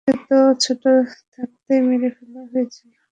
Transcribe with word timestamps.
তাকে 0.07 0.23
তো 0.29 0.37
ছোট 0.63 0.83
থাকতেই 1.33 1.81
মেরে 1.87 2.09
ফেলা 2.17 2.41
হয়েছিল। 2.51 2.89